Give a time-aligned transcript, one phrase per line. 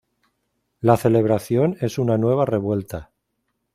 [0.79, 3.11] La celebración es una nueva revuelta.